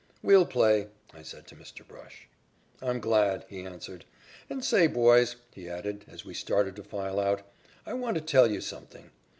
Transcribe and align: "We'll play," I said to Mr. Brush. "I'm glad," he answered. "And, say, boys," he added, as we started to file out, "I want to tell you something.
"We'll 0.23 0.47
play," 0.47 0.87
I 1.13 1.21
said 1.21 1.45
to 1.45 1.55
Mr. 1.55 1.87
Brush. 1.87 2.27
"I'm 2.81 2.99
glad," 2.99 3.45
he 3.47 3.61
answered. 3.61 4.03
"And, 4.49 4.65
say, 4.65 4.87
boys," 4.87 5.35
he 5.53 5.69
added, 5.69 6.05
as 6.07 6.25
we 6.25 6.33
started 6.33 6.75
to 6.77 6.83
file 6.83 7.19
out, 7.19 7.43
"I 7.85 7.93
want 7.93 8.15
to 8.15 8.21
tell 8.21 8.49
you 8.49 8.61
something. 8.61 9.11